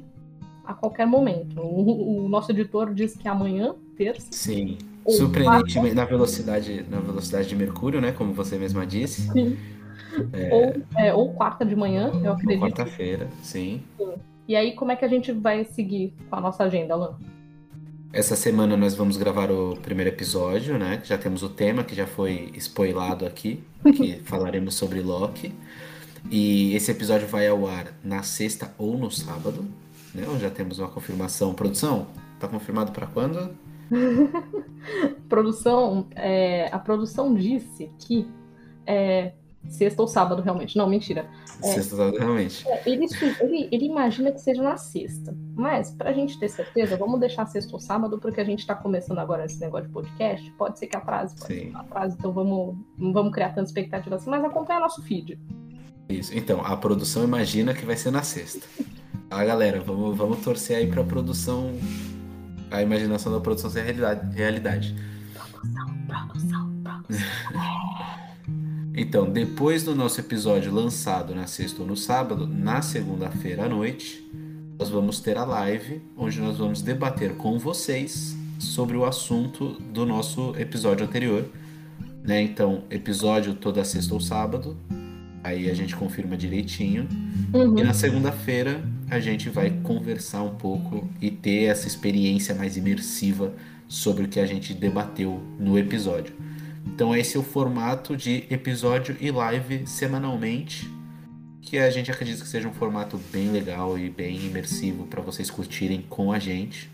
[0.64, 1.60] a qualquer momento.
[1.60, 4.28] O, o nosso editor diz que amanhã, terça.
[4.30, 4.78] Sim.
[5.08, 8.12] Surpreendentemente na velocidade, na velocidade de Mercúrio, né?
[8.12, 9.22] Como você mesma disse.
[9.32, 9.56] Sim.
[10.32, 10.52] É...
[10.52, 12.60] Ou, é, ou quarta de manhã, eu acredito.
[12.60, 13.82] Quarta-feira, sim.
[13.96, 14.14] sim.
[14.48, 17.16] E aí, como é que a gente vai seguir com a nossa agenda, Alan?
[18.12, 21.00] Essa semana nós vamos gravar o primeiro episódio, né?
[21.04, 23.62] Já temos o tema que já foi spoilado aqui,
[23.96, 25.54] que falaremos sobre Loki.
[26.28, 29.64] E esse episódio vai ao ar na sexta ou no sábado,
[30.12, 30.24] né?
[30.40, 31.54] Já temos uma confirmação.
[31.54, 32.08] Produção,
[32.40, 33.54] Tá confirmado para quando?
[35.28, 38.28] produção, é, a produção disse que
[38.86, 39.32] é,
[39.68, 40.76] sexta ou sábado, realmente.
[40.76, 41.28] Não, mentira.
[41.62, 42.66] É, sexta ou sábado, realmente.
[42.68, 43.06] É, ele,
[43.40, 45.36] ele, ele, imagina que seja na sexta.
[45.54, 49.18] Mas, pra gente ter certeza, vamos deixar sexta ou sábado, porque a gente tá começando
[49.18, 50.50] agora esse negócio de podcast.
[50.52, 51.60] Pode ser que atrase, pode Sim.
[51.60, 55.38] ser que atrase, então vamos, não vamos criar tanta expectativa assim, mas acompanha nosso feed.
[56.08, 56.36] Isso.
[56.36, 58.66] Então, a produção imagina que vai ser na sexta.
[59.30, 61.72] Ah, galera, vamos, vamos torcer aí pra produção.
[62.70, 64.36] A imaginação da produção ser realidade.
[64.36, 64.96] realidade.
[65.34, 67.26] Produção, produção, produção.
[68.92, 74.28] Então, depois do nosso episódio lançado na sexta ou no sábado, na segunda-feira à noite,
[74.78, 80.04] nós vamos ter a live onde nós vamos debater com vocês sobre o assunto do
[80.04, 81.46] nosso episódio anterior.
[82.22, 82.42] Né?
[82.42, 84.76] Então, episódio toda sexta ou sábado,
[85.42, 87.08] aí a gente confirma direitinho.
[87.54, 87.78] Uhum.
[87.78, 93.52] E na segunda-feira a gente vai conversar um pouco e ter essa experiência mais imersiva
[93.88, 96.32] sobre o que a gente debateu no episódio.
[96.86, 100.88] Então esse é o formato de episódio e live semanalmente,
[101.60, 105.50] que a gente acredita que seja um formato bem legal e bem imersivo para vocês
[105.50, 106.88] curtirem com a gente.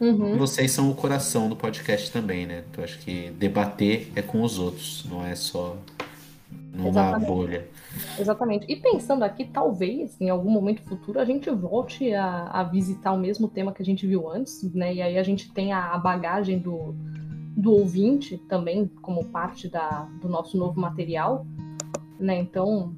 [0.00, 0.38] Uhum.
[0.38, 2.64] Vocês são o coração do podcast também, né?
[2.70, 5.76] Então acho que debater é com os outros, não é só
[6.50, 7.26] numa Exatamente.
[7.26, 7.68] bolha.
[8.18, 8.66] Exatamente.
[8.68, 13.18] E pensando aqui, talvez em algum momento futuro a gente volte a, a visitar o
[13.18, 14.94] mesmo tema que a gente viu antes, né?
[14.94, 16.94] E aí a gente tem a bagagem do,
[17.56, 21.46] do ouvinte também como parte da, do nosso novo material,
[22.18, 22.38] né?
[22.38, 22.94] Então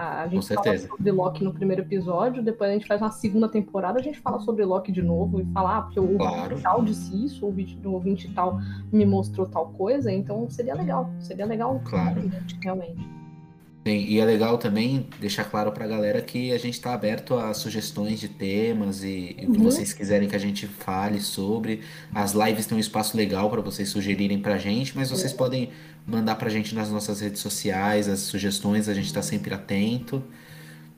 [0.00, 3.98] a, gente fala sobre Loki no primeiro episódio, depois a gente faz uma segunda temporada,
[3.98, 6.58] a gente fala sobre Loki de novo e fala, ah, porque o claro.
[6.60, 8.58] tal disse isso, o ouvinte tal
[8.90, 12.22] me mostrou tal coisa, então seria legal, seria legal claro.
[12.62, 13.19] realmente.
[13.98, 17.54] E é legal também deixar claro para a galera que a gente está aberto a
[17.54, 19.64] sugestões de temas e, e o que uhum.
[19.64, 21.80] vocês quiserem que a gente fale sobre.
[22.14, 25.36] As lives têm um espaço legal para vocês sugerirem para a gente, mas vocês é.
[25.36, 25.70] podem
[26.06, 30.22] mandar para a gente nas nossas redes sociais as sugestões, a gente está sempre atento.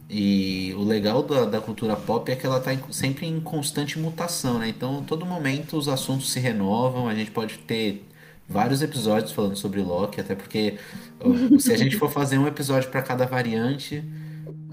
[0.08, 4.58] E o legal da, da, cultura pop é que ela está sempre em constante mutação,
[4.58, 4.68] né?
[4.68, 8.04] Então, todo momento os assuntos se renovam, a gente pode ter
[8.48, 10.78] vários episódios falando sobre Loki, até porque
[11.58, 14.04] se a gente for fazer um episódio para cada variante,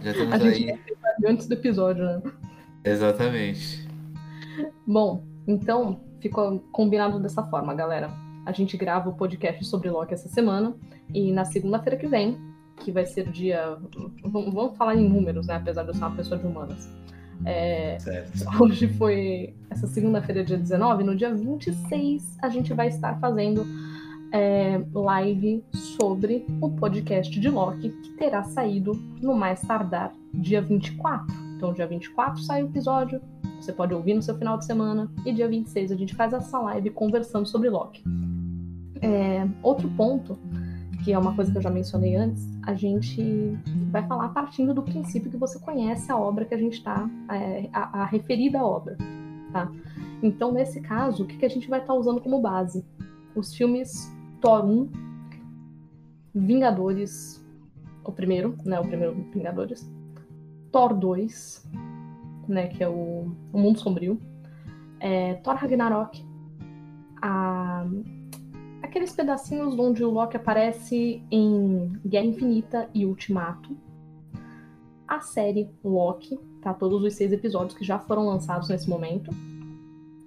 [0.01, 0.53] já estamos a aí.
[0.53, 2.21] Gente variantes do episódio, né?
[2.83, 3.87] Exatamente.
[4.85, 8.09] Bom, então ficou combinado dessa forma, galera.
[8.45, 10.75] A gente grava o podcast sobre Loki essa semana
[11.13, 12.37] e na segunda-feira que vem,
[12.77, 13.77] que vai ser o dia.
[14.23, 15.55] Vamos falar em números, né?
[15.55, 16.89] Apesar de eu ser uma pessoa de humanas.
[17.45, 17.97] É,
[18.59, 21.03] hoje foi essa segunda-feira, dia 19.
[21.03, 23.65] No dia 26, a gente vai estar fazendo
[24.31, 31.35] é, live sobre o podcast de Loki, que terá saído no mais tardar dia 24.
[31.55, 33.21] Então, dia 24 sai o episódio,
[33.59, 36.59] você pode ouvir no seu final de semana, e dia 26 a gente faz essa
[36.59, 38.03] live conversando sobre Loki.
[39.01, 40.37] É, outro ponto
[41.03, 43.57] que é uma coisa que eu já mencionei antes, a gente
[43.91, 47.69] vai falar partindo do princípio que você conhece a obra que a gente está, é,
[47.73, 48.97] a, a, referida obra,
[49.51, 49.71] tá?
[50.21, 52.85] Então, nesse caso, o que, que a gente vai estar tá usando como base?
[53.35, 54.89] Os filmes Thor 1,
[56.35, 57.45] Vingadores,
[58.03, 59.89] o primeiro, né, o primeiro Vingadores,
[60.71, 61.69] Thor 2,
[62.47, 64.19] né, que é o, o Mundo Sombrio,
[64.99, 66.25] é, Thor Ragnarok,
[67.21, 67.85] a
[68.89, 73.77] aqueles pedacinhos onde o Loki aparece em Guerra Infinita e Ultimato.
[75.07, 76.73] A série Loki, tá?
[76.73, 79.31] Todos os seis episódios que já foram lançados nesse momento.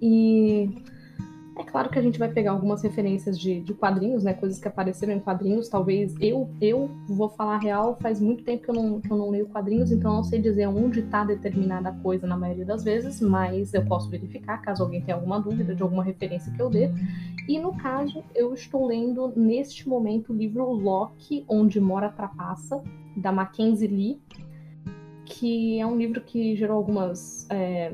[0.01, 0.69] E
[1.55, 4.33] é claro que a gente vai pegar algumas referências de, de, quadrinhos, né?
[4.33, 5.69] Coisas que apareceram em quadrinhos.
[5.69, 9.29] Talvez eu, eu vou falar real, faz muito tempo que eu não, que eu não
[9.29, 13.21] leio quadrinhos, então eu não sei dizer onde está determinada coisa na maioria das vezes,
[13.21, 16.89] mas eu posso verificar caso alguém tenha alguma dúvida de alguma referência que eu dê.
[17.47, 22.81] E no caso, eu estou lendo neste momento o livro Loki, Onde Mora a Trapaça,
[23.15, 24.21] da Mackenzie Lee,
[25.25, 27.47] que é um livro que gerou algumas.
[27.51, 27.93] É,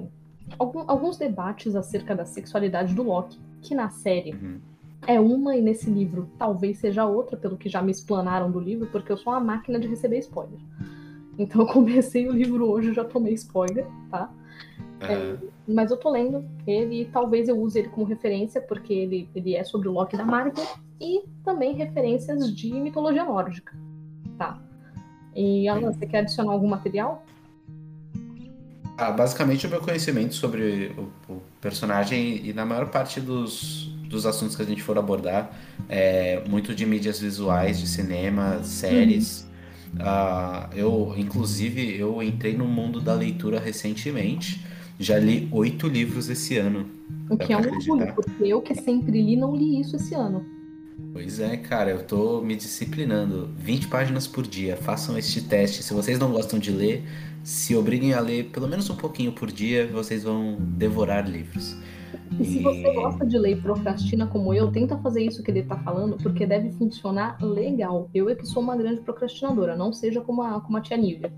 [0.57, 4.59] alguns debates acerca da sexualidade do Loki que na série uhum.
[5.05, 8.87] é uma e nesse livro talvez seja outra, pelo que já me explanaram do livro,
[8.87, 10.59] porque eu sou uma máquina de receber spoiler.
[11.37, 14.31] Então eu comecei o livro hoje já tomei spoiler, tá?
[15.01, 19.29] É, mas eu tô lendo ele e talvez eu use ele como referência, porque ele,
[19.33, 20.65] ele é sobre o Loki da Marvel
[20.99, 23.73] e também referências de mitologia nórdica,
[24.37, 24.59] tá?
[25.33, 27.23] E Alan, você quer adicionar algum material?
[28.97, 34.25] Ah, basicamente o meu conhecimento sobre o, o, personagem e na maior parte dos, dos
[34.25, 35.51] assuntos que a gente for abordar
[35.87, 39.47] é muito de mídias visuais, de cinema, séries.
[39.93, 40.01] Uhum.
[40.01, 44.63] Uh, eu, inclusive, eu entrei no mundo da leitura recentemente
[44.99, 46.85] Já li oito livros esse ano.
[47.29, 50.45] O que é um orgulho, porque eu que sempre li, não li isso esse ano.
[51.13, 53.49] Pois é, cara, eu tô me disciplinando.
[53.57, 54.75] 20 páginas por dia.
[54.75, 55.81] Façam este teste.
[55.81, 57.03] Se vocês não gostam de ler,
[57.49, 61.75] se obriguem a ler pelo menos um pouquinho por dia, vocês vão devorar livros.
[62.39, 65.63] E se você gosta de ler e procrastina como eu, tenta fazer isso que ele
[65.63, 68.07] tá falando, porque deve funcionar legal.
[68.13, 71.33] Eu é que sou uma grande procrastinadora, não seja como a, como a tia Nívia.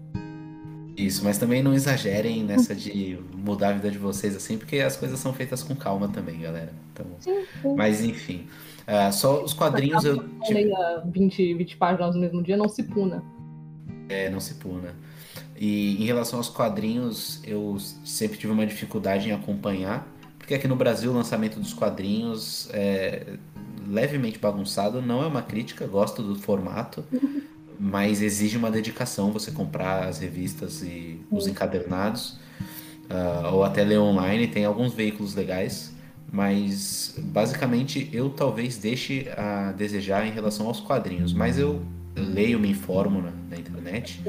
[0.97, 4.97] Isso, mas também não exagerem nessa de mudar a vida de vocês assim, porque as
[4.97, 6.74] coisas são feitas com calma também, galera.
[6.91, 7.74] Então, sim, sim.
[7.74, 8.47] Mas enfim.
[8.82, 10.17] Uh, só os quadrinhos eu.
[10.17, 10.54] Tipo...
[10.54, 13.24] Leia 20, 20 páginas no mesmo dia, não se puna.
[14.10, 14.93] É, não se puna.
[15.63, 20.08] E em relação aos quadrinhos, eu sempre tive uma dificuldade em acompanhar,
[20.39, 23.36] porque aqui no Brasil o lançamento dos quadrinhos é
[23.88, 27.06] levemente bagunçado, não é uma crítica, gosto do formato,
[27.80, 32.39] mas exige uma dedicação você comprar as revistas e os encadernados,
[33.08, 35.93] uh, ou até ler online, tem alguns veículos legais,
[36.34, 41.84] mas basicamente eu talvez deixe a desejar em relação aos quadrinhos, mas eu
[42.15, 44.21] leio, me informo na, na internet,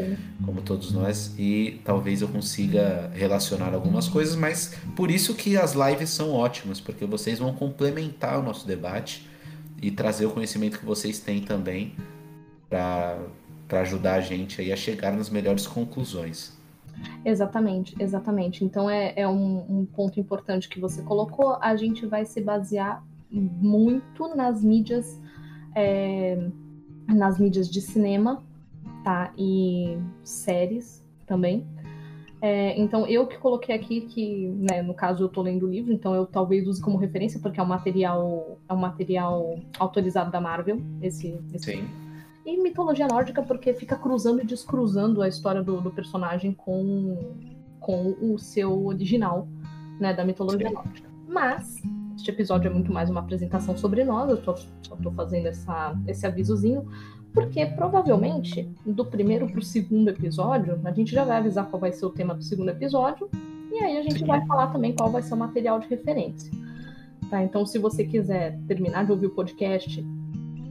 [0.45, 5.75] como todos nós, e talvez eu consiga relacionar algumas coisas, mas por isso que as
[5.75, 9.27] lives são ótimas, porque vocês vão complementar o nosso debate
[9.81, 11.95] e trazer o conhecimento que vocês têm também
[12.69, 13.19] para
[13.81, 16.57] ajudar a gente aí a chegar nas melhores conclusões.
[17.25, 18.65] Exatamente, exatamente.
[18.65, 21.57] Então é, é um, um ponto importante que você colocou.
[21.61, 25.21] A gente vai se basear muito nas mídias.
[25.75, 26.49] É,
[27.07, 28.43] nas mídias de cinema,
[29.05, 29.33] tá?
[29.37, 31.67] E séries também.
[32.41, 35.93] É, então, eu que coloquei aqui que, né, no caso eu tô lendo o livro,
[35.93, 40.41] então eu talvez use como referência, porque é um material, é um material autorizado da
[40.41, 41.89] Marvel, esse, esse Sim.
[42.45, 47.17] E mitologia nórdica, porque fica cruzando e descruzando a história do, do personagem com,
[47.79, 49.47] com o seu original,
[50.01, 50.75] né, da mitologia Sim.
[50.75, 51.09] nórdica.
[51.29, 51.81] Mas,
[52.23, 55.99] este episódio é muito mais uma apresentação sobre nós, eu tô, só tô fazendo essa,
[56.07, 56.87] esse avisozinho,
[57.35, 62.07] porque provavelmente do primeiro pro segundo episódio, a gente já vai avisar qual vai ser
[62.07, 63.29] o tema do segundo episódio,
[63.73, 64.27] e aí a gente Sim.
[64.27, 66.49] vai falar também qual vai ser o material de referência.
[67.29, 67.43] Tá?
[67.43, 70.07] Então, se você quiser terminar de ouvir o podcast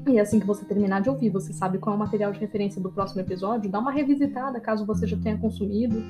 [0.08, 2.82] e assim que você terminar de ouvir, você sabe qual é o material de referência
[2.82, 6.02] do próximo episódio, dá uma revisitada caso você já tenha consumido,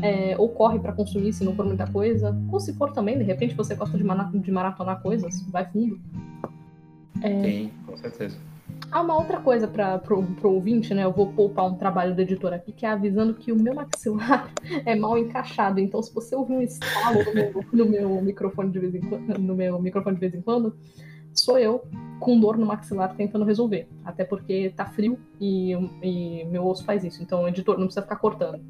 [0.00, 3.24] é, ou corre para consumir se não for muita coisa, ou se for também, de
[3.24, 4.04] repente você gosta de,
[4.38, 6.00] de maratonar coisas, vai fundo.
[7.20, 7.42] É...
[7.42, 8.36] Sim, com certeza.
[8.90, 11.04] Ah, uma outra coisa para pro, pro ouvinte, né?
[11.04, 14.50] Eu vou poupar um trabalho do editor aqui, que é avisando que o meu maxilar
[14.84, 15.80] é mal encaixado.
[15.80, 19.38] Então, se você ouvir um estalo no meu, no meu microfone de vez em quando,
[19.38, 20.76] no meu microfone de vez em quando,
[21.32, 21.84] sou eu
[22.20, 23.88] com dor no maxilar tentando resolver.
[24.04, 27.22] Até porque tá frio e, e meu osso faz isso.
[27.22, 28.60] Então, editor, não precisa ficar cortando.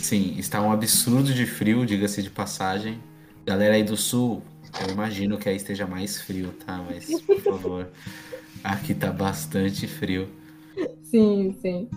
[0.00, 2.98] Sim, está um absurdo de frio, diga-se de passagem.
[3.44, 4.42] Galera aí do sul,
[4.86, 6.82] eu imagino que aí esteja mais frio, tá?
[6.88, 7.88] Mas, por favor,
[8.64, 10.28] aqui tá bastante frio.
[11.02, 11.88] Sim, sim.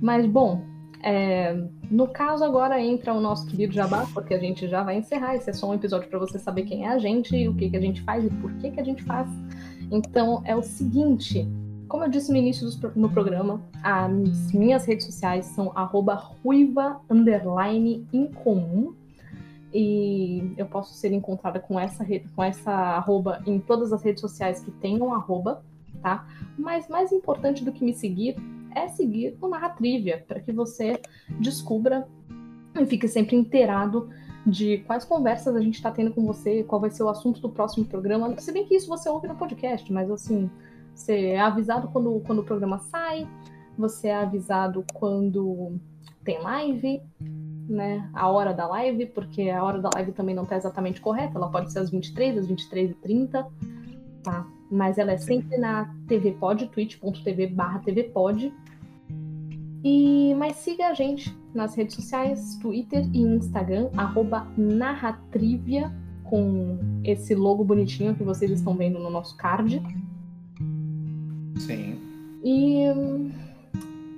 [0.00, 0.64] Mas, bom,
[1.02, 1.54] é,
[1.90, 5.36] no caso, agora entra o nosso querido Jabá, porque a gente já vai encerrar.
[5.36, 7.76] Esse é só um episódio para você saber quem é a gente, o que, que
[7.76, 9.28] a gente faz e por que, que a gente faz.
[9.90, 11.46] Então, é o seguinte:
[11.90, 15.72] como eu disse no início do no programa, as minhas redes sociais são
[16.14, 17.00] ruiva
[18.12, 18.94] incomum.
[19.74, 24.60] E eu posso ser encontrada com essa, com essa arroba em todas as redes sociais
[24.60, 25.64] que tenham arroba,
[26.00, 26.26] tá?
[26.56, 28.36] Mas mais importante do que me seguir
[28.74, 31.00] é seguir o Narratrivia, para que você
[31.40, 32.06] descubra
[32.78, 34.08] e fique sempre inteirado
[34.46, 37.48] de quais conversas a gente está tendo com você, qual vai ser o assunto do
[37.48, 38.38] próximo programa.
[38.38, 40.48] Se bem que isso você ouve no podcast, mas assim,
[40.94, 43.28] você é avisado quando, quando o programa sai,
[43.76, 45.78] você é avisado quando
[46.24, 47.02] tem live,
[47.68, 48.10] né?
[48.12, 51.50] A hora da live, porque a hora da live também não está exatamente correta, ela
[51.50, 53.46] pode ser às 23, às 23h30,
[54.22, 54.46] tá?
[54.70, 58.54] mas ela é sempre na TV Pod, twitch.tv barra tvpod.
[59.82, 65.92] E, mas siga a gente nas redes sociais, Twitter e Instagram, arroba narratrivia,
[66.24, 69.82] com esse logo bonitinho que vocês estão vendo no nosso card.
[71.60, 71.98] Sim.
[72.42, 72.84] E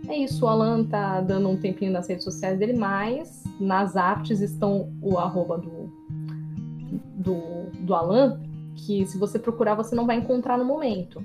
[0.09, 4.41] é isso, o Alan tá dando um tempinho nas redes sociais dele, mas nas artes
[4.41, 5.93] estão o arroba do,
[7.17, 8.41] do, do Alan,
[8.75, 11.23] que se você procurar você não vai encontrar no momento.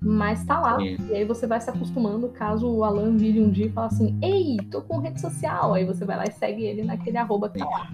[0.00, 0.78] Mas tá lá.
[0.80, 4.18] E aí você vai se acostumando caso o Alan vire um dia e fale assim:
[4.22, 5.72] Ei, tô com rede social.
[5.72, 7.90] Aí você vai lá e segue ele naquele arroba que tá lá.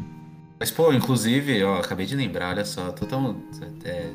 [0.58, 3.36] Mas, pô, inclusive, ó, acabei de lembrar, olha só, tô tão
[3.84, 4.12] é,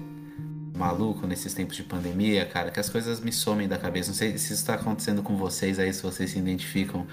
[0.78, 4.10] maluco nesses tempos de pandemia, cara, que as coisas me somem da cabeça.
[4.10, 7.06] Não sei se isso tá acontecendo com vocês aí, se vocês se identificam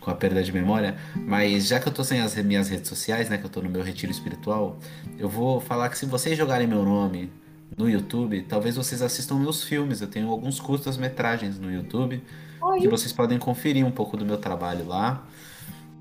[0.00, 3.30] com a perda de memória, mas já que eu tô sem as minhas redes sociais,
[3.30, 4.78] né, que eu tô no meu retiro espiritual,
[5.16, 7.30] eu vou falar que se vocês jogarem meu nome
[7.76, 10.00] no YouTube, talvez vocês assistam meus filmes.
[10.00, 12.22] Eu tenho alguns curtas-metragens no YouTube
[12.60, 12.80] Oi.
[12.80, 15.26] que vocês podem conferir um pouco do meu trabalho lá,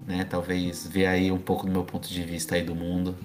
[0.05, 0.23] né?
[0.23, 3.15] Talvez ver aí um pouco do meu ponto de vista aí do mundo,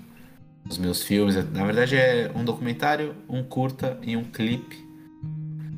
[0.69, 1.35] os meus filmes.
[1.53, 4.85] Na verdade é um documentário, um curta e um clipe.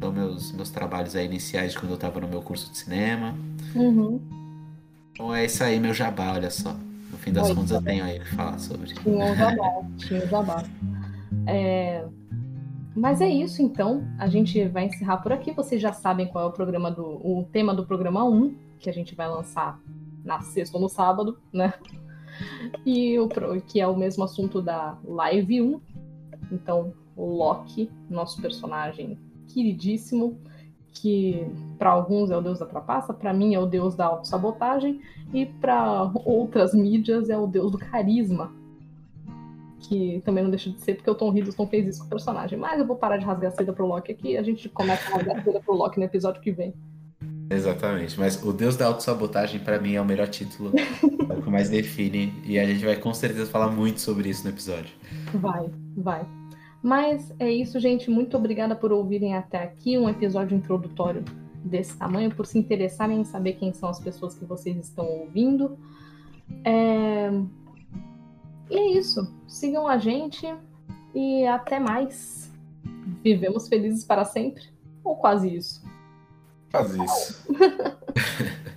[0.01, 3.35] São meus meus trabalhos aí iniciais de quando eu estava no meu curso de cinema.
[3.75, 4.21] Uhum.
[5.13, 6.73] Então é isso aí, meu jabá, olha só.
[7.11, 8.95] No fim das Oi, contas, eu tenho aí o que falar sobre.
[8.95, 10.65] Tinha o jabá, tinha o jabá.
[11.47, 12.05] É...
[12.95, 14.05] Mas é isso, então.
[14.19, 15.53] A gente vai encerrar por aqui.
[15.53, 18.93] Vocês já sabem qual é o programa do o tema do programa 1, que a
[18.93, 19.81] gente vai lançar
[20.25, 21.73] na sexta ou no sábado, né?
[22.85, 23.29] E o
[23.67, 25.81] que é o mesmo assunto da live 1.
[26.53, 29.19] Então, o Loki, nosso personagem
[29.49, 30.39] queridíssimo,
[30.93, 31.47] que
[31.79, 35.01] para alguns é o deus da trapaça, para mim é o deus da autossabotagem
[35.33, 38.53] e para outras mídias é o deus do carisma.
[39.81, 42.59] Que também não deixa de ser, porque o Tom Hiddleston fez isso com o personagem.
[42.59, 45.17] Mas eu vou parar de rasgar a seda pro Loki aqui a gente começa a
[45.17, 46.75] rasgar a seda pro Loki no episódio que vem.
[47.51, 51.51] Exatamente, mas o deus da autossabotagem para mim é o melhor título, é o que
[51.51, 54.95] mais define, e a gente vai com certeza falar muito sobre isso no episódio.
[55.35, 56.27] Vai, vai.
[56.83, 58.11] Mas é isso, gente.
[58.11, 61.25] Muito obrigada por ouvirem até aqui um episódio introdutório
[61.65, 65.77] desse tamanho, por se interessarem em saber quem são as pessoas que vocês estão ouvindo.
[66.65, 67.31] É...
[68.71, 69.35] E é isso.
[69.47, 70.47] Sigam a gente
[71.15, 72.53] e até mais.
[73.25, 74.63] Vivemos felizes para sempre?
[75.03, 75.83] Ou quase isso?
[76.71, 77.47] Quase isso.